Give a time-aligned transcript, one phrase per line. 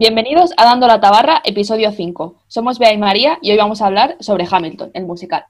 [0.00, 2.34] Bienvenidos a Dando la Tabarra, episodio 5.
[2.48, 5.44] Somos Bea y María y hoy vamos a hablar sobre Hamilton, el musical.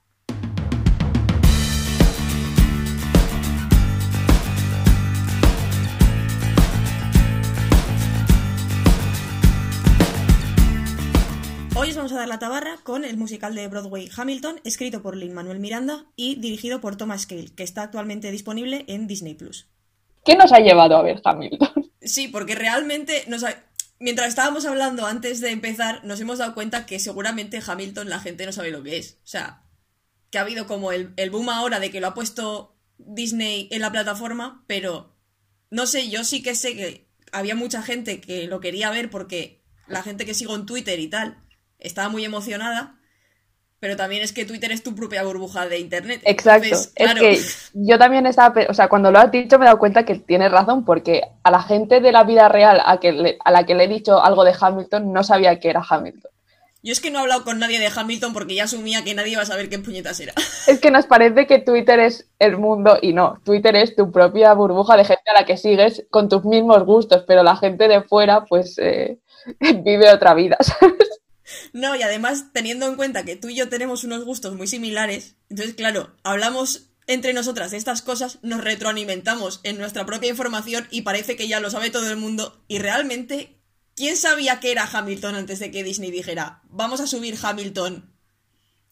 [11.77, 15.17] Hoy os vamos a dar la tabarra con el musical de Broadway Hamilton, escrito por
[15.17, 19.67] Lin Manuel Miranda y dirigido por Thomas Cale, que está actualmente disponible en Disney Plus.
[20.25, 21.91] ¿Qué nos ha llevado a ver Hamilton?
[22.03, 23.63] Sí, porque realmente nos ha-
[24.01, 28.45] mientras estábamos hablando antes de empezar, nos hemos dado cuenta que seguramente Hamilton la gente
[28.45, 29.19] no sabe lo que es.
[29.23, 29.63] O sea,
[30.31, 33.83] que ha habido como el, el boom ahora de que lo ha puesto Disney en
[33.83, 35.17] la plataforma, pero
[35.71, 39.63] no sé, yo sí que sé que había mucha gente que lo quería ver porque
[39.87, 41.45] la gente que sigo en Twitter y tal
[41.79, 43.00] estaba muy emocionada,
[43.81, 46.21] pero también es que Twitter es tu propia burbuja de internet.
[46.25, 46.67] Exacto.
[46.67, 47.41] Entonces, es que
[47.73, 50.53] yo también estaba, o sea, cuando lo has dicho me he dado cuenta que tienes
[50.53, 53.75] razón, porque a la gente de la vida real a, que le- a la que
[53.75, 56.31] le he dicho algo de Hamilton no sabía que era Hamilton.
[56.83, 59.33] yo es que no he hablado con nadie de Hamilton porque ya asumía que nadie
[59.33, 60.33] iba a saber qué puñetas era.
[60.67, 64.55] Es que nos parece que Twitter es el mundo y no, Twitter es tu propia
[64.55, 68.03] burbuja de gente a la que sigues con tus mismos gustos, pero la gente de
[68.03, 69.19] fuera pues eh,
[69.85, 70.57] vive otra vida.
[70.61, 70.95] ¿sabes?
[71.81, 75.37] No, y además, teniendo en cuenta que tú y yo tenemos unos gustos muy similares,
[75.49, 81.03] entonces, claro, hablamos entre nosotras de estas cosas, nos retroalimentamos en nuestra propia información y
[81.03, 82.63] parece que ya lo sabe todo el mundo.
[82.69, 83.57] Y realmente,
[83.97, 88.13] ¿quién sabía que era Hamilton antes de que Disney dijera, vamos a subir Hamilton?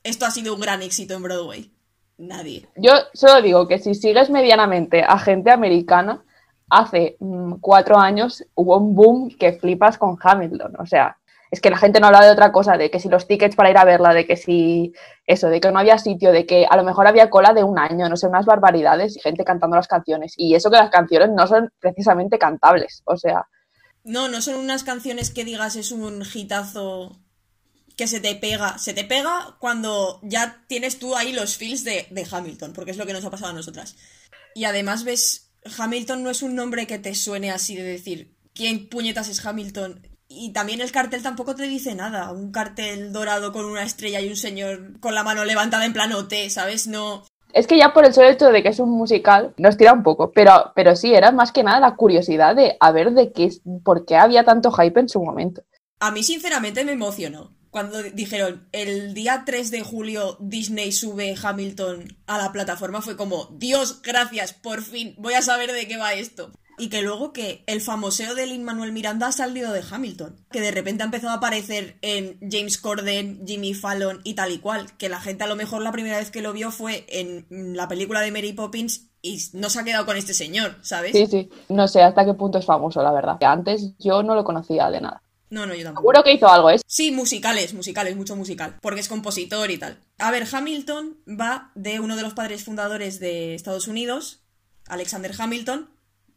[0.03, 1.71] Esto ha sido un gran éxito en Broadway.
[2.17, 2.71] Nadie.
[2.77, 6.25] Yo solo digo que si sigues medianamente a gente americana,
[6.71, 10.77] hace mm, cuatro años hubo un boom que flipas con Hamilton.
[10.79, 11.18] O sea,
[11.51, 13.71] es que la gente no habla de otra cosa, de que si los tickets para
[13.71, 14.93] ir a verla, de que si
[15.27, 17.79] eso, de que no había sitio, de que a lo mejor había cola de un
[17.79, 20.35] año, no sé, unas barbaridades y gente cantando las canciones.
[20.37, 23.03] Y eso que las canciones no son precisamente cantables.
[23.05, 23.47] O sea,
[24.05, 27.21] No, no son unas canciones que digas es un hitazo
[27.97, 28.79] que se te pega.
[28.79, 32.97] Se te pega cuando ya tienes tú ahí los feels de, de Hamilton, porque es
[32.97, 33.97] lo que nos ha pasado a nosotras.
[34.55, 38.89] Y además ves, Hamilton no es un nombre que te suene así de decir, ¿quién
[38.89, 40.08] puñetas es Hamilton?
[40.29, 42.31] Y también el cartel tampoco te dice nada.
[42.33, 46.13] Un cartel dorado con una estrella y un señor con la mano levantada en plan
[46.13, 46.87] OT, ¿sabes?
[46.87, 47.25] No.
[47.55, 50.03] es que ya por el solo hecho de que es un musical nos tira un
[50.03, 53.51] poco, pero, pero sí, era más que nada la curiosidad de a ver de qué,
[53.83, 55.63] por qué había tanto hype en su momento.
[56.01, 57.57] A mí, sinceramente, me emocionó.
[57.71, 63.47] Cuando dijeron el día 3 de julio Disney sube Hamilton a la plataforma, fue como,
[63.59, 66.51] Dios, gracias, por fin, voy a saber de qué va esto.
[66.79, 70.37] Y que luego que el famoseo de Lin Manuel Miranda ha salido de Hamilton.
[70.51, 74.59] Que de repente ha empezado a aparecer en James Corden, Jimmy Fallon y tal y
[74.59, 74.97] cual.
[74.97, 77.47] Que la gente a lo mejor la primera vez que lo vio fue en
[77.77, 81.13] la película de Mary Poppins y no se ha quedado con este señor, ¿sabes?
[81.13, 81.51] Sí, sí.
[81.69, 83.39] No sé hasta qué punto es famoso, la verdad.
[83.39, 85.23] Que antes yo no lo conocía de nada.
[85.51, 86.03] No, no, yo tampoco.
[86.03, 86.83] Seguro que hizo algo, ¿es?
[86.87, 89.99] Sí, musicales, musicales, mucho musical, porque es compositor y tal.
[90.19, 94.43] A ver, Hamilton va de uno de los padres fundadores de Estados Unidos,
[94.87, 95.89] Alexander Hamilton,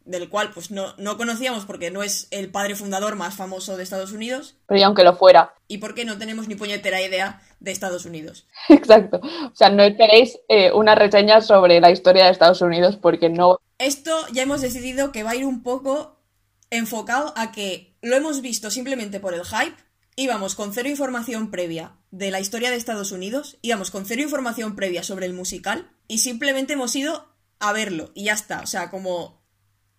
[0.04, 3.82] del cual pues no, no conocíamos porque no es el padre fundador más famoso de
[3.82, 5.54] Estados Unidos, Pero y aunque lo fuera.
[5.68, 8.46] y porque no tenemos ni puñetera idea de Estados Unidos.
[8.68, 9.20] Exacto.
[9.22, 13.58] O sea, no esperéis eh, una reseña sobre la historia de Estados Unidos porque no.
[13.78, 16.18] Esto ya hemos decidido que va a ir un poco
[16.70, 19.76] enfocado a que lo hemos visto simplemente por el hype,
[20.16, 24.74] íbamos con cero información previa de la historia de Estados Unidos, íbamos con cero información
[24.74, 27.28] previa sobre el musical y simplemente hemos ido
[27.60, 29.41] a verlo y ya está, o sea, como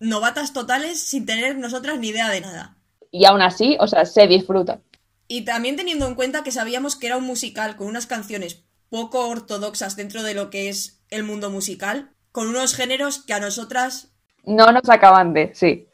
[0.00, 2.76] novatas totales sin tener nosotras ni idea de nada.
[3.10, 4.80] Y aún así, o sea, se disfruta.
[5.28, 9.28] Y también teniendo en cuenta que sabíamos que era un musical con unas canciones poco
[9.28, 14.12] ortodoxas dentro de lo que es el mundo musical, con unos géneros que a nosotras
[14.44, 15.88] No nos acaban de, sí.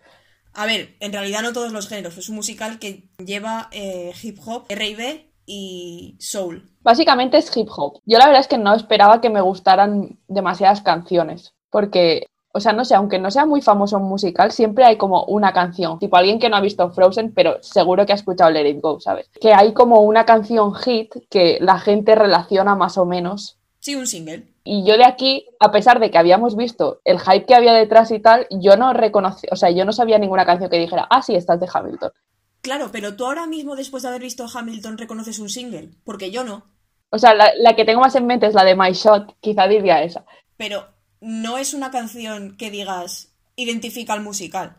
[0.52, 2.18] A ver, en realidad no todos los géneros.
[2.18, 6.68] Es un musical que lleva eh, hip hop, R&B y soul.
[6.82, 8.00] Básicamente es hip hop.
[8.04, 11.54] Yo la verdad es que no esperaba que me gustaran demasiadas canciones.
[11.70, 15.24] Porque, o sea, no sé, aunque no sea muy famoso un musical, siempre hay como
[15.24, 15.98] una canción.
[15.98, 19.00] Tipo alguien que no ha visto Frozen, pero seguro que ha escuchado Let It Go,
[19.00, 19.30] ¿sabes?
[19.40, 24.06] Que hay como una canción hit que la gente relaciona más o menos Sí, un
[24.06, 24.44] single.
[24.62, 28.10] Y yo de aquí, a pesar de que habíamos visto el hype que había detrás
[28.10, 31.22] y tal, yo no reconocí, o sea, yo no sabía ninguna canción que dijera, ah,
[31.22, 32.12] sí, esta es de Hamilton.
[32.60, 35.88] Claro, pero tú ahora mismo, después de haber visto Hamilton, reconoces un single.
[36.04, 36.66] Porque yo no.
[37.08, 39.66] O sea, la, la que tengo más en mente es la de My Shot, quizá
[39.66, 40.26] diría esa.
[40.58, 40.84] Pero
[41.20, 44.76] no es una canción que digas identifica al musical.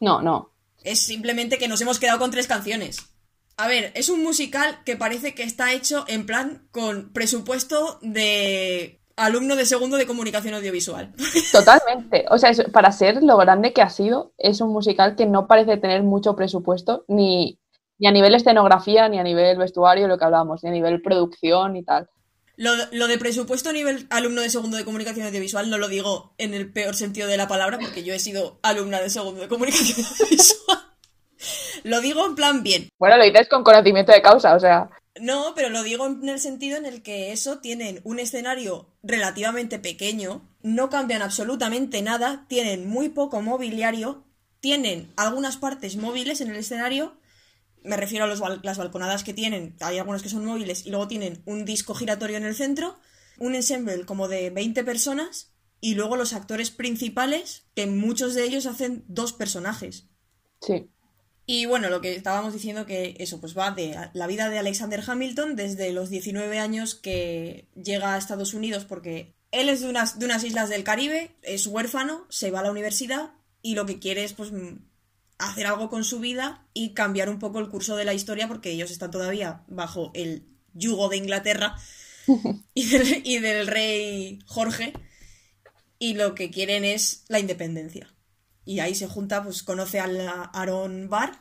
[0.00, 0.50] No, no.
[0.82, 2.98] Es simplemente que nos hemos quedado con tres canciones.
[3.56, 9.00] A ver, es un musical que parece que está hecho en plan con presupuesto de
[9.16, 11.12] alumno de segundo de comunicación audiovisual.
[11.52, 12.24] Totalmente.
[12.30, 15.46] O sea, es- para ser lo grande que ha sido, es un musical que no
[15.46, 17.60] parece tener mucho presupuesto ni,
[17.98, 21.76] Ni a nivel escenografía, ni a nivel vestuario, lo que hablábamos, ni a nivel producción
[21.76, 22.08] y tal.
[22.56, 26.34] Lo, lo, de presupuesto a nivel alumno de segundo de comunicación audiovisual no lo digo
[26.38, 29.48] en el peor sentido de la palabra, porque yo he sido alumna de segundo de
[29.48, 30.78] comunicación audiovisual.
[31.82, 32.88] lo digo en plan bien.
[32.98, 34.88] Bueno, lo dices con conocimiento de causa, o sea.
[35.20, 39.78] No, pero lo digo en el sentido en el que eso tienen un escenario relativamente
[39.78, 44.24] pequeño, no cambian absolutamente nada, tienen muy poco mobiliario,
[44.60, 47.16] tienen algunas partes móviles en el escenario,
[47.84, 51.06] me refiero a los las balconadas que tienen, hay algunas que son móviles y luego
[51.06, 52.98] tienen un disco giratorio en el centro,
[53.38, 58.66] un ensemble como de 20 personas y luego los actores principales, que muchos de ellos
[58.66, 60.08] hacen dos personajes.
[60.60, 60.90] Sí.
[61.46, 65.02] Y bueno, lo que estábamos diciendo que eso pues va de la vida de Alexander
[65.06, 70.18] Hamilton desde los 19 años que llega a Estados Unidos porque él es de unas,
[70.18, 73.98] de unas islas del Caribe, es huérfano, se va a la universidad y lo que
[73.98, 74.52] quiere es pues
[75.48, 78.70] hacer algo con su vida y cambiar un poco el curso de la historia porque
[78.70, 81.76] ellos están todavía bajo el yugo de Inglaterra
[82.74, 84.92] y del, y del rey Jorge
[85.98, 88.12] y lo que quieren es la independencia.
[88.64, 90.20] Y ahí se junta, pues conoce al
[90.52, 91.32] Aaron Barr,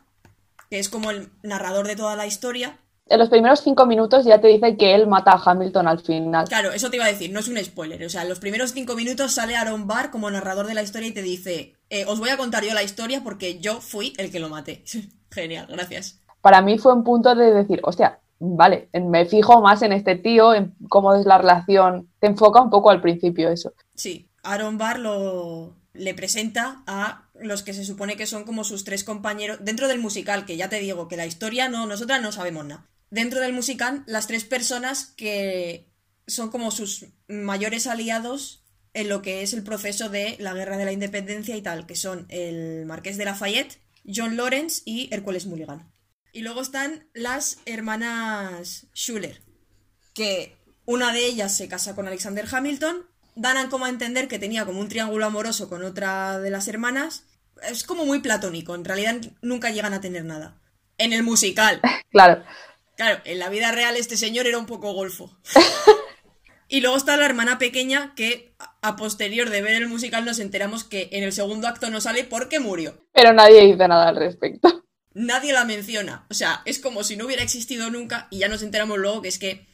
[0.69, 2.79] que es como el narrador de toda la historia.
[3.07, 6.47] En los primeros cinco minutos ya te dice que él mata a Hamilton al final.
[6.47, 8.03] Claro, eso te iba a decir, no es un spoiler.
[8.05, 11.09] O sea, en los primeros cinco minutos sale Aaron Barr como narrador de la historia
[11.09, 14.31] y te dice, eh, os voy a contar yo la historia porque yo fui el
[14.31, 14.83] que lo maté.
[15.31, 16.19] Genial, gracias.
[16.41, 20.55] Para mí fue un punto de decir, hostia, vale, me fijo más en este tío,
[20.55, 22.09] en cómo es la relación.
[22.19, 23.73] Te enfoca un poco al principio eso.
[23.93, 28.83] Sí, Aaron Barr lo, le presenta a los que se supone que son como sus
[28.83, 32.31] tres compañeros dentro del musical, que ya te digo que la historia no, nosotras no
[32.31, 32.87] sabemos nada.
[33.11, 35.87] Dentro del musical, las tres personas que
[36.25, 38.62] son como sus mayores aliados
[38.93, 41.95] en lo que es el proceso de la guerra de la independencia y tal, que
[41.95, 45.91] son el Marqués de Lafayette, John Lawrence y Hércules Mulligan.
[46.31, 49.41] Y luego están las hermanas Schuller,
[50.13, 50.55] que
[50.85, 53.05] una de ellas se casa con Alexander Hamilton
[53.35, 57.23] dan como a entender que tenía como un triángulo amoroso con otra de las hermanas.
[57.69, 60.59] Es como muy platónico, en realidad nunca llegan a tener nada.
[60.97, 61.81] En el musical.
[62.11, 62.43] Claro.
[62.95, 65.35] Claro, en la vida real este señor era un poco golfo.
[66.73, 70.83] y luego está la hermana pequeña que a posterior de ver el musical nos enteramos
[70.83, 72.97] que en el segundo acto no sale porque murió.
[73.13, 74.83] Pero nadie dice nada al respecto.
[75.13, 76.25] Nadie la menciona.
[76.31, 79.27] O sea, es como si no hubiera existido nunca y ya nos enteramos luego que
[79.27, 79.67] es que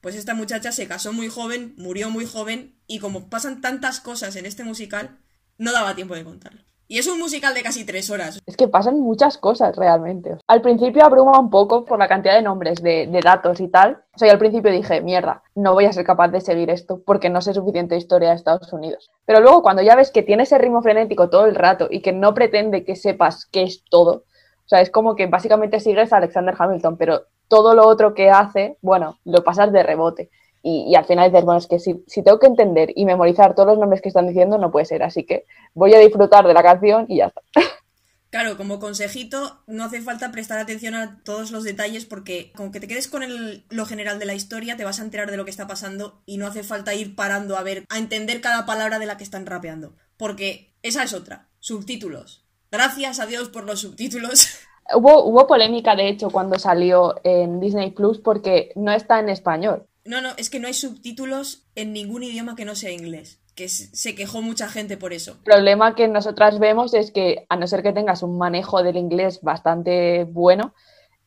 [0.00, 4.36] pues esta muchacha se casó muy joven, murió muy joven y como pasan tantas cosas
[4.36, 5.18] en este musical,
[5.58, 6.62] no daba tiempo de contarlo.
[6.86, 8.40] Y es un musical de casi tres horas.
[8.44, 10.36] Es que pasan muchas cosas realmente.
[10.46, 14.04] Al principio abruma un poco por la cantidad de nombres, de, datos y tal.
[14.14, 17.30] O sea, al principio dije, mierda, no voy a ser capaz de seguir esto porque
[17.30, 19.10] no sé suficiente historia de Estados Unidos.
[19.24, 22.12] Pero luego cuando ya ves que tiene ese ritmo frenético todo el rato y que
[22.12, 24.24] no pretende que sepas qué es todo,
[24.64, 28.30] o sea, es como que básicamente sigues a Alexander Hamilton, pero todo lo otro que
[28.30, 30.30] hace, bueno, lo pasas de rebote.
[30.66, 33.78] Y, al final dices, bueno, es que si, tengo que entender y memorizar todos los
[33.78, 35.02] nombres que están diciendo, no puede ser.
[35.02, 35.44] Así que
[35.74, 37.42] voy a disfrutar de la canción y ya está.
[38.30, 42.80] Claro, como consejito, no hace falta prestar atención a todos los detalles porque con que
[42.80, 43.22] te quedes con
[43.70, 46.36] lo general de la historia te vas a enterar de lo que está pasando y
[46.36, 49.46] no hace falta ir parando a ver, a entender cada palabra de la que están
[49.46, 49.94] rapeando.
[50.16, 51.46] Porque esa es otra.
[51.60, 52.44] Subtítulos.
[52.72, 54.48] Gracias a Dios por los subtítulos.
[54.94, 59.86] Hubo, hubo polémica, de hecho, cuando salió en Disney Plus porque no está en español.
[60.04, 63.40] No, no, es que no hay subtítulos en ningún idioma que no sea inglés.
[63.54, 65.32] Que se quejó mucha gente por eso.
[65.32, 68.96] El problema que nosotras vemos es que, a no ser que tengas un manejo del
[68.96, 70.74] inglés bastante bueno,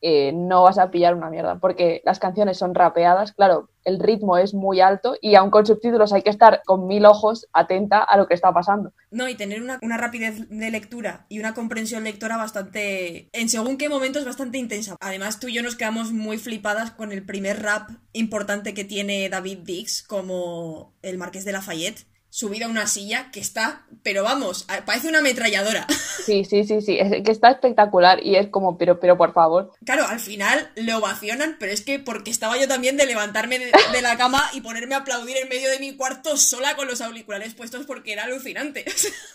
[0.00, 4.36] eh, no vas a pillar una mierda, porque las canciones son rapeadas, claro, el ritmo
[4.36, 8.16] es muy alto y aun con subtítulos hay que estar con mil ojos atenta a
[8.16, 8.92] lo que está pasando.
[9.10, 13.78] No, y tener una, una rapidez de lectura y una comprensión lectora bastante, en según
[13.78, 14.96] qué momentos, bastante intensa.
[15.00, 19.28] Además, tú y yo nos quedamos muy flipadas con el primer rap importante que tiene
[19.28, 24.66] David Dix como el Marqués de Lafayette subida a una silla que está, pero vamos,
[24.84, 25.86] parece una ametralladora.
[26.28, 29.72] Sí, sí, sí, sí, es que está espectacular y es como, pero, pero por favor.
[29.86, 34.02] Claro, al final le ovacionan, pero es que porque estaba yo también de levantarme de,
[34.02, 37.54] la cama y ponerme a aplaudir en medio de mi cuarto sola con los auriculares
[37.54, 38.84] puestos porque era alucinante.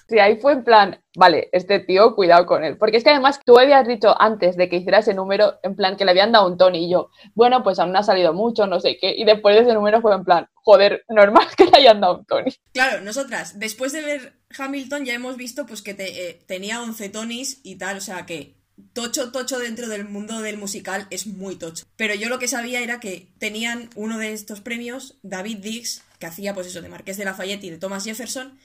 [0.09, 2.77] Sí, ahí fue en plan, vale, este tío, cuidado con él.
[2.77, 5.95] Porque es que además tú habías dicho antes de que hiciera ese número, en plan,
[5.95, 8.67] que le habían dado un Tony y yo, bueno, pues aún no ha salido mucho,
[8.67, 11.77] no sé qué, y después de ese número fue en plan, joder, normal que le
[11.77, 12.51] hayan dado un Tony.
[12.73, 17.59] Claro, nosotras, después de ver Hamilton ya hemos visto pues que eh, tenía 11 Tonys
[17.63, 18.55] y tal, o sea que
[18.93, 21.85] tocho, tocho dentro del mundo del musical es muy tocho.
[21.95, 26.25] Pero yo lo que sabía era que tenían uno de estos premios, David Dix, que
[26.25, 28.57] hacía pues eso de Marqués de Lafayette y de Thomas Jefferson,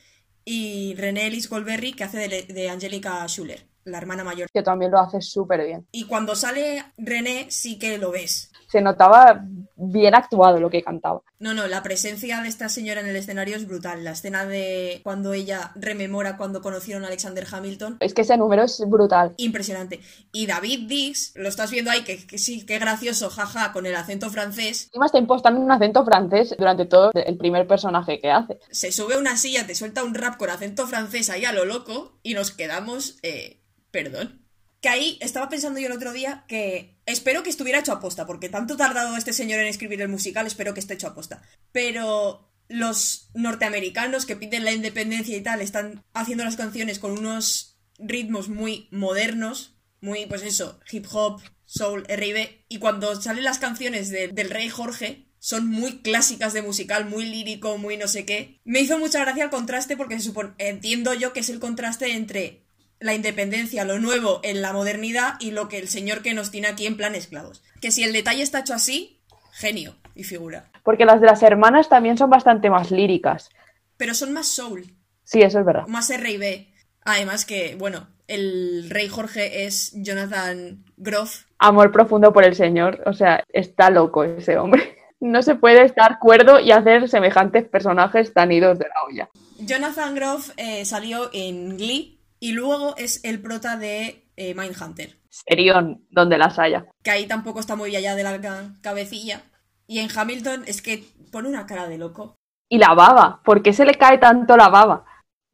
[0.45, 3.67] y René Ellis Goldberry, que hace de, de Angelica Schuller.
[3.85, 4.49] la hermana mayor.
[4.53, 5.87] Que también lo hace súper bien.
[5.93, 8.51] Y cuando sale René, sí que lo ves.
[8.69, 9.45] Se notaba
[9.79, 11.23] bien actuado lo que cantaba.
[11.39, 14.03] No, no, la presencia de esta señora en el escenario es brutal.
[14.03, 17.99] La escena de cuando ella rememora cuando conocieron a Alexander Hamilton.
[18.01, 19.35] Es que ese número es brutal.
[19.37, 20.01] Impresionante.
[20.33, 23.95] Y David Dix, lo estás viendo ahí, que, que sí, qué gracioso, jaja, con el
[23.95, 24.91] acento francés.
[24.93, 28.59] Y más está impostando un acento francés durante todo el primer personaje que hace.
[28.71, 31.65] Se sube a una silla, te suelta un rap con acento francés ahí a lo
[31.65, 33.19] loco y nos quedamos...
[33.23, 33.61] Eh,
[33.91, 34.48] perdón.
[34.81, 38.49] Que ahí estaba pensando yo el otro día que espero que estuviera hecho aposta, porque
[38.49, 41.43] tanto tardado este señor en escribir el musical, espero que esté hecho aposta.
[41.73, 47.79] Pero los norteamericanos que piden la independencia y tal están haciendo las canciones con unos
[47.99, 54.11] ritmos muy modernos, muy, pues eso, hip hop, soul, R&B, y cuando salen las canciones
[54.11, 58.61] del rey Jorge, son muy clásicas de musical, muy lírico, muy no sé qué.
[58.65, 62.13] Me hizo mucha gracia el contraste porque se supone, entiendo yo que es el contraste
[62.13, 62.68] entre
[63.01, 66.69] la independencia, lo nuevo en la modernidad y lo que el señor que nos tiene
[66.69, 67.63] aquí en plan esclavos.
[67.81, 69.21] Que si el detalle está hecho así,
[69.53, 70.71] genio y figura.
[70.83, 73.51] Porque las de las hermanas también son bastante más líricas.
[73.97, 74.95] Pero son más soul.
[75.25, 75.87] Sí, eso es verdad.
[75.87, 76.73] Más R&B.
[77.05, 81.45] Además que, bueno, el rey Jorge es Jonathan Groff.
[81.59, 83.03] Amor profundo por el señor.
[83.07, 84.95] O sea, está loco ese hombre.
[85.21, 89.29] No se puede estar cuerdo y hacer semejantes personajes tan idos de la olla.
[89.59, 95.19] Jonathan Groff eh, salió en Glee, y luego es el prota de eh, Mindhunter.
[95.29, 96.87] Serión, donde las haya.
[97.03, 99.43] Que ahí tampoco está muy allá de la cabecilla.
[99.87, 102.37] Y en Hamilton es que pone una cara de loco.
[102.69, 105.05] Y la baba, ¿por qué se le cae tanto la baba?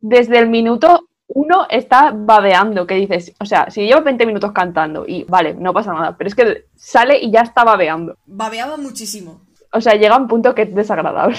[0.00, 5.04] Desde el minuto uno está babeando, que dices, o sea, si lleva 20 minutos cantando
[5.06, 8.16] y vale, no pasa nada, pero es que sale y ya está babeando.
[8.26, 9.46] Babeaba muchísimo.
[9.72, 11.36] O sea, llega a un punto que es desagradable.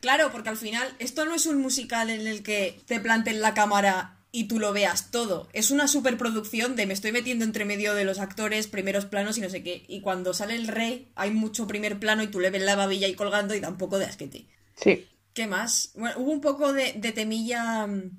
[0.00, 3.54] Claro, porque al final esto no es un musical en el que te planten la
[3.54, 5.48] cámara y tú lo veas todo.
[5.54, 9.40] Es una superproducción de me estoy metiendo entre medio de los actores, primeros planos y
[9.40, 9.86] no sé qué.
[9.88, 13.06] Y cuando sale el rey, hay mucho primer plano y tú le ves la babilla
[13.06, 14.46] ahí colgando y da un poco de asquete.
[14.76, 15.06] Sí.
[15.32, 15.92] ¿Qué más?
[15.94, 17.86] Bueno, hubo un poco de, de temilla.
[17.86, 18.10] Mm,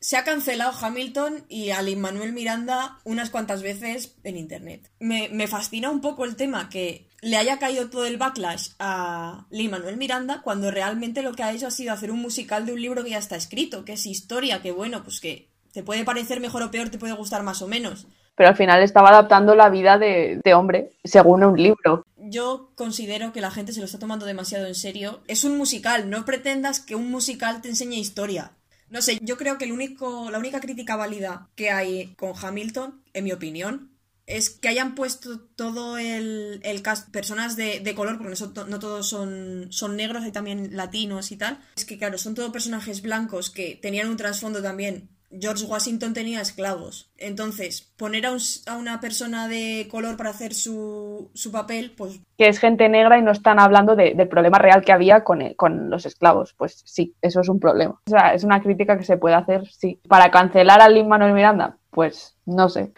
[0.00, 4.90] se ha cancelado Hamilton y a Manuel Miranda unas cuantas veces en internet.
[4.98, 9.46] Me, me fascina un poco el tema que le haya caído todo el backlash a
[9.50, 12.72] Lin Manuel Miranda cuando realmente lo que ha hecho ha sido hacer un musical de
[12.72, 16.04] un libro que ya está escrito, que es historia, que bueno, pues que te puede
[16.04, 18.08] parecer mejor o peor, te puede gustar más o menos.
[18.34, 22.04] Pero al final estaba adaptando la vida de, de hombre según un libro.
[22.16, 25.22] Yo considero que la gente se lo está tomando demasiado en serio.
[25.28, 28.52] Es un musical, no pretendas que un musical te enseñe historia.
[28.88, 33.00] No sé, yo creo que el único, la única crítica válida que hay con Hamilton,
[33.14, 33.91] en mi opinión,
[34.32, 38.34] es que hayan puesto todo el, el cast, personas de, de color, porque
[38.68, 41.58] no, todos son, son negros, hay también latinos y tal.
[41.76, 45.10] Es que, claro, son todos personajes blancos que tenían un trasfondo también.
[45.30, 47.10] George Washington tenía esclavos.
[47.16, 52.20] Entonces, poner a, un, a una persona de color para hacer su, su, papel, pues...
[52.36, 55.54] Que es gente negra y no están hablando de, del problema real que había con,
[55.54, 56.54] con los esclavos.
[56.54, 57.98] Pues sí, eso es un problema.
[58.06, 59.98] O sea, es una crítica que se puede hacer, sí.
[60.06, 62.92] Para cancelar a Lin Manuel Miranda, pues no sé.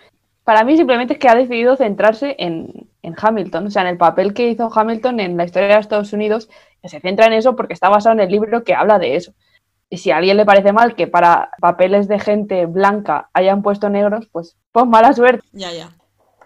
[0.44, 3.96] Para mí simplemente es que ha decidido centrarse en, en, Hamilton, o sea, en el
[3.96, 6.50] papel que hizo Hamilton en la historia de Estados Unidos,
[6.82, 9.32] que se centra en eso porque está basado en el libro que habla de eso.
[9.88, 13.88] Y si a alguien le parece mal que para papeles de gente blanca hayan puesto
[13.88, 15.46] negros, pues, pues mala suerte.
[15.52, 15.90] Ya, ya.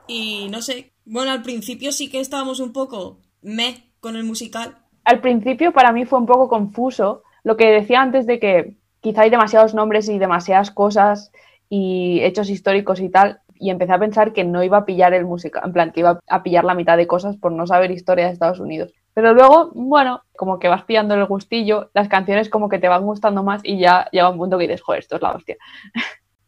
[0.07, 4.77] Y no sé, bueno, al principio sí que estábamos un poco me con el musical.
[5.05, 9.23] Al principio para mí fue un poco confuso lo que decía antes de que quizá
[9.23, 11.33] hay demasiados nombres y demasiadas cosas
[11.71, 15.25] y hechos históricos y tal, y empecé a pensar que no iba a pillar el
[15.25, 18.27] música, en plan, que iba a pillar la mitad de cosas por no saber historia
[18.27, 18.93] de Estados Unidos.
[19.15, 23.05] Pero luego, bueno, como que vas pillando el gustillo, las canciones como que te van
[23.05, 25.57] gustando más y ya llega un punto que dices, joder, esto es la hostia.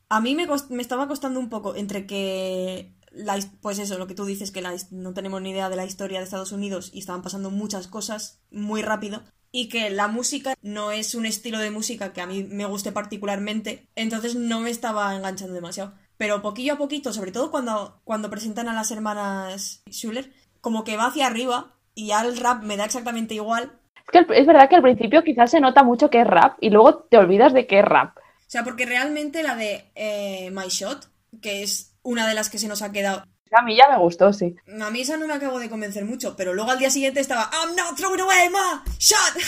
[0.08, 4.14] A mí me, me estaba costando un poco entre que, la, pues eso, lo que
[4.14, 7.00] tú dices, que la, no tenemos ni idea de la historia de Estados Unidos y
[7.00, 11.70] estaban pasando muchas cosas muy rápido, y que la música no es un estilo de
[11.70, 15.94] música que a mí me guste particularmente, entonces no me estaba enganchando demasiado.
[16.20, 20.98] Pero poquillo a poquito, sobre todo cuando, cuando presentan a las hermanas Schuller, como que
[20.98, 23.72] va hacia arriba y ya el rap me da exactamente igual.
[23.96, 26.68] Es que es verdad que al principio quizás se nota mucho que es rap y
[26.68, 28.18] luego te olvidas de que es rap.
[28.18, 31.08] O sea, porque realmente la de eh, My Shot,
[31.40, 34.30] que es una de las que se nos ha quedado a mí ya me gustó,
[34.34, 34.54] sí.
[34.78, 37.50] A mí esa no me acabo de convencer mucho, pero luego al día siguiente estaba
[37.50, 39.42] I'm not throwing away my shot.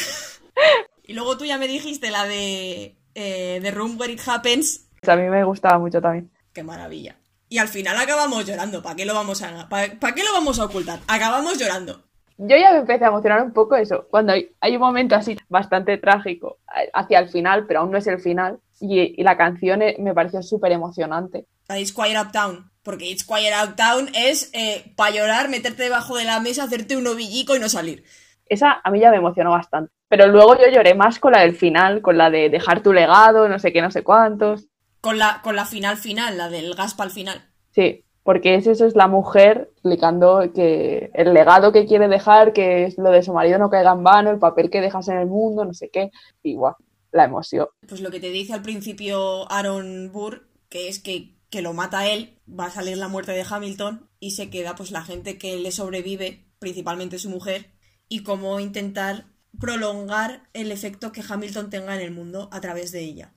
[1.05, 4.89] y luego tú ya me dijiste la de eh, The Room Where It Happens.
[5.07, 6.33] A mí me gustaba mucho también.
[6.53, 7.17] Qué maravilla.
[7.49, 8.83] Y al final acabamos llorando.
[8.83, 11.01] ¿Para qué lo vamos a, para, ¿para qué lo vamos a ocultar?
[11.07, 12.05] Acabamos llorando.
[12.39, 15.37] Yo ya me empecé a emocionar un poco eso, cuando hay, hay un momento así
[15.49, 16.59] bastante trágico
[16.93, 20.43] hacia el final, pero aún no es el final, y, y la canción me pareció
[20.43, 21.47] súper emocionante.
[21.69, 22.71] La de It's Quiet Uptown.
[22.83, 27.07] Porque It's Quiet Uptown es eh, para llorar, meterte debajo de la mesa, hacerte un
[27.07, 28.03] ovillico y no salir.
[28.47, 29.93] Esa a mí ya me emocionó bastante.
[30.09, 33.49] Pero luego yo lloré más con la del final, con la de dejar tu legado,
[33.49, 34.67] no sé qué, no sé cuántos.
[35.03, 37.51] Con la, con la final final, la del gas para el final.
[37.73, 42.85] Sí, porque es eso, es la mujer explicando que el legado que quiere dejar, que
[42.85, 45.27] es lo de su marido no caiga en vano, el papel que dejas en el
[45.27, 46.11] mundo, no sé qué,
[46.43, 46.77] y guau,
[47.11, 47.67] la emoción.
[47.87, 52.09] Pues lo que te dice al principio Aaron Burr, que es que, que lo mata
[52.09, 55.57] él, va a salir la muerte de Hamilton y se queda pues la gente que
[55.57, 57.73] le sobrevive, principalmente su mujer,
[58.09, 59.27] y cómo intentar
[59.59, 63.35] prolongar el efecto que Hamilton tenga en el mundo a través de ella.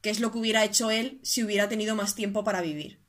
[0.00, 3.00] Que es lo que hubiera hecho él si hubiera tenido más tiempo para vivir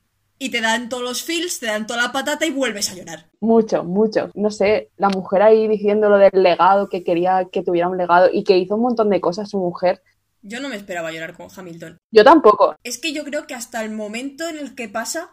[0.42, 3.30] y te dan todos los feels, te dan toda la patata y vuelves a llorar.
[3.38, 4.28] Mucho, mucho.
[4.34, 8.28] No sé, la mujer ahí diciendo lo del legado, que quería que tuviera un legado
[8.32, 10.02] y que hizo un montón de cosas su mujer.
[10.40, 11.96] Yo no me esperaba llorar con Hamilton.
[12.10, 12.74] Yo tampoco.
[12.82, 15.30] Es que yo creo que hasta el momento en el que pasa,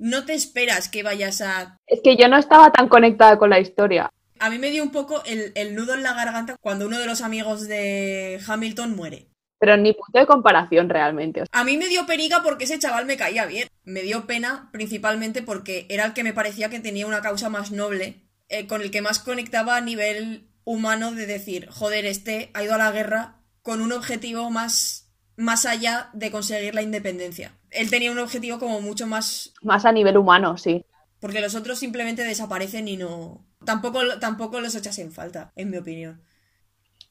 [0.00, 1.78] no te esperas que vayas a...
[1.86, 4.10] Es que yo no estaba tan conectada con la historia.
[4.40, 7.06] A mí me dio un poco el, el nudo en la garganta cuando uno de
[7.06, 9.31] los amigos de Hamilton muere
[9.62, 11.44] pero ni punto de comparación realmente.
[11.52, 13.68] A mí me dio periga porque ese chaval me caía bien.
[13.84, 17.70] Me dio pena principalmente porque era el que me parecía que tenía una causa más
[17.70, 22.64] noble, eh, con el que más conectaba a nivel humano de decir, joder, este ha
[22.64, 27.52] ido a la guerra con un objetivo más, más allá de conseguir la independencia.
[27.70, 29.54] Él tenía un objetivo como mucho más...
[29.62, 30.84] Más a nivel humano, sí.
[31.20, 33.46] Porque los otros simplemente desaparecen y no...
[33.64, 36.20] Tampoco, tampoco los echas en falta, en mi opinión.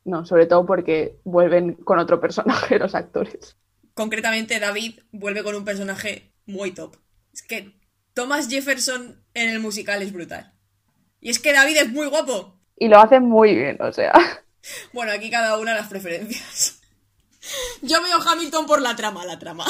[0.04, 3.58] No, sobre todo porque vuelven con otro personaje los actores.
[3.94, 6.96] Concretamente, David vuelve con un personaje muy top.
[7.34, 7.74] Es que
[8.14, 10.54] Thomas Jefferson en el musical es brutal.
[11.20, 12.60] Y es que David es muy guapo.
[12.78, 14.14] Y lo hace muy bien, o sea.
[14.94, 16.80] Bueno, aquí cada una las preferencias.
[17.82, 19.66] Yo veo Hamilton por la trama, la trama.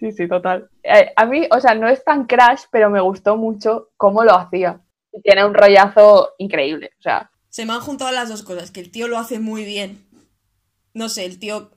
[0.00, 0.70] Sí, sí, total.
[0.82, 4.34] Eh, a mí, o sea, no es tan crash, pero me gustó mucho cómo lo
[4.34, 4.80] hacía.
[5.22, 7.30] Tiene un rollazo increíble, o sea.
[7.50, 10.06] Se me han juntado las dos cosas, que el tío lo hace muy bien.
[10.94, 11.72] No sé, el tío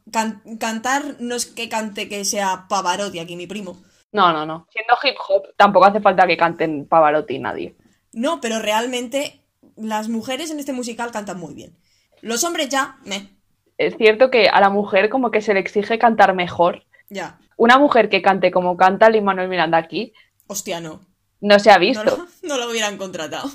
[0.60, 3.82] cantar no es que cante que sea Pavarotti aquí, mi primo.
[4.12, 4.68] No, no, no.
[4.72, 7.76] Siendo hip hop, tampoco hace falta que canten Pavarotti nadie.
[8.12, 9.42] No, pero realmente
[9.76, 11.76] las mujeres en este musical cantan muy bien.
[12.22, 13.30] Los hombres ya, me.
[13.78, 16.84] Es cierto que a la mujer como que se le exige cantar mejor.
[17.10, 17.40] Ya.
[17.58, 20.14] Una mujer que cante como canta Lin Manuel Miranda aquí.
[20.48, 21.02] Hostia, no.
[21.42, 22.18] No se ha visto.
[22.18, 23.50] No, no lo hubieran contratado.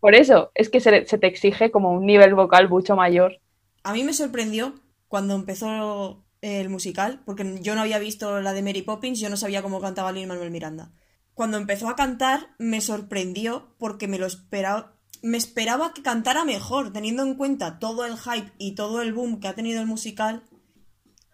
[0.00, 3.40] Por eso, es que se, te exige como un nivel vocal mucho mayor.
[3.82, 4.74] A mí me sorprendió
[5.08, 9.36] cuando empezó el musical, porque yo no había visto la de Mary Poppins, yo no
[9.36, 10.92] sabía cómo cantaba Lin Manuel Miranda.
[11.34, 16.92] Cuando empezó a cantar me sorprendió porque me lo esperaba, me esperaba que cantara mejor,
[16.92, 20.44] teniendo en cuenta todo el hype y todo el boom que ha tenido el musical.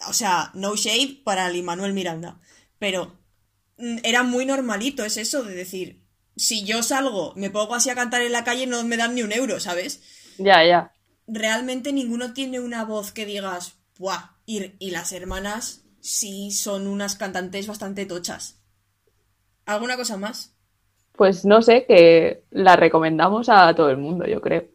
[0.09, 2.41] O sea, no shade para Lin Manuel Miranda,
[2.79, 3.19] pero
[3.79, 6.02] mm, era muy normalito, es eso de decir,
[6.37, 9.23] si yo salgo, me pongo así a cantar en la calle, no me dan ni
[9.23, 10.03] un euro, ¿sabes?
[10.39, 10.93] Ya, ya.
[11.27, 14.37] Realmente ninguno tiene una voz que digas, ¡buah!
[14.47, 18.61] Y, y las hermanas sí son unas cantantes bastante tochas.
[19.67, 20.55] ¿Alguna cosa más?
[21.13, 24.69] Pues no sé, que la recomendamos a todo el mundo, yo creo.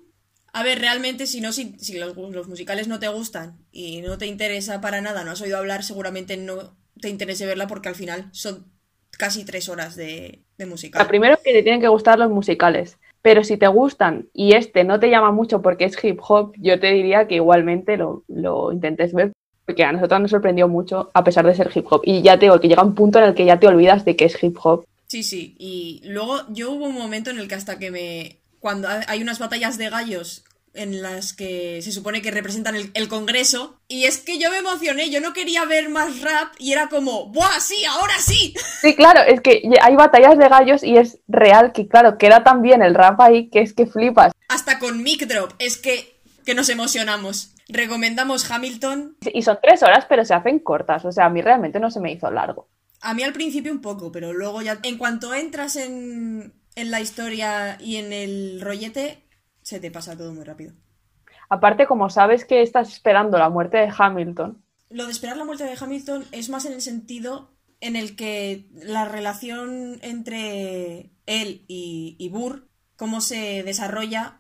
[0.54, 4.28] A ver, realmente, si no, si, los, los, musicales no te gustan y no te
[4.28, 8.30] interesa para nada, no has oído hablar, seguramente no te interese verla porque al final
[8.32, 8.72] son
[9.12, 11.02] casi tres horas de, de musical.
[11.02, 12.98] Lo primero que te tienen que gustar los musicales.
[13.22, 16.80] Pero si te gustan y este no te llama mucho porque es hip hop, yo
[16.80, 19.34] te diría que igualmente lo, lo intentes ver
[19.68, 22.02] porque a nosotros nos sorprendió mucho a pesar de ser hip hop.
[22.06, 24.16] Y ya te digo que llega un punto en el que ya te olvidas de
[24.16, 24.86] que es hip hop.
[25.08, 25.56] Sí, sí.
[25.60, 28.38] Y luego yo hubo un momento en el que hasta que me...
[28.62, 33.80] Cuando hay unas batallas de gallos en las que se supone que representan el, Congreso.
[33.88, 37.28] Y es que yo me emocioné, yo no quería ver más rap y era como,
[37.28, 38.54] ¡buah, sí, ahora sí!
[38.82, 42.62] Sí, claro, es que hay batallas de gallos y es real que, claro, queda tan
[42.62, 44.34] bien el rap ahí que es que flipas.
[44.50, 47.56] Hasta con Mic Drop, es que, que nos emocionamos.
[47.70, 49.18] Recomendamos Hamilton.
[49.34, 52.00] Y son tres horas, pero se hacen cortas, o sea, a mí realmente no se
[52.00, 52.70] me hizo largo.
[53.02, 57.02] A mí al principio un poco, pero luego ya, en cuanto entras en, en la
[57.02, 59.27] historia y en el rollete,
[59.68, 60.72] se te pasa todo muy rápido.
[61.50, 64.64] Aparte, como sabes que estás esperando la muerte de Hamilton.
[64.90, 67.52] Lo de esperar la muerte de Hamilton es más en el sentido
[67.82, 74.40] en el que la relación entre él y, y Burr, cómo se desarrolla,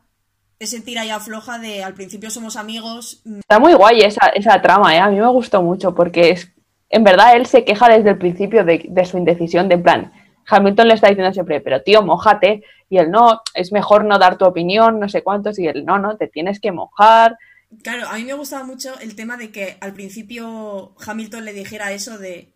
[0.59, 3.21] ese tira y afloja de al principio somos amigos.
[3.25, 3.39] Mm.
[3.39, 4.99] Está muy guay esa, esa trama, ¿eh?
[4.99, 6.53] a mí me gustó mucho porque es,
[6.87, 10.13] en verdad él se queja desde el principio de, de su indecisión, de plan,
[10.47, 14.37] Hamilton le está diciendo siempre, pero tío, mojate, y él no, es mejor no dar
[14.37, 17.37] tu opinión, no sé cuántos, y él no, no, te tienes que mojar,
[17.83, 21.91] Claro, a mí me gustaba mucho el tema de que al principio Hamilton le dijera
[21.91, 22.55] eso de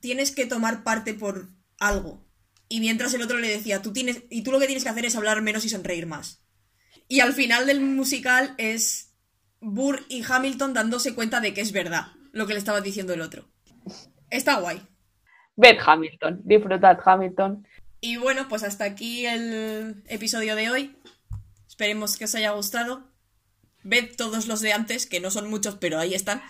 [0.00, 2.24] tienes que tomar parte por algo.
[2.68, 5.04] Y mientras el otro le decía, tú tienes, y tú lo que tienes que hacer
[5.04, 6.42] es hablar menos y sonreír más.
[7.08, 9.14] Y al final del musical es
[9.60, 13.22] Burr y Hamilton dándose cuenta de que es verdad lo que le estaba diciendo el
[13.22, 13.50] otro.
[14.30, 14.82] Está guay.
[15.58, 17.66] Ved Hamilton, disfrutad Hamilton.
[18.00, 20.96] Y bueno, pues hasta aquí el episodio de hoy.
[21.66, 23.02] Esperemos que os haya gustado.
[23.82, 26.42] Ved todos los de antes, que no son muchos, pero ahí están.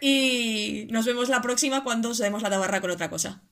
[0.00, 3.42] Y nos vemos la próxima cuando os demos la tabarra con otra cosa.